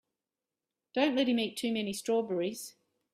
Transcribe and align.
Don't 0.95 1.13
let 1.15 1.27
him 1.29 1.37
eat 1.37 1.57
too 1.57 1.71
many 1.71 1.93
strawberries. 1.93 2.73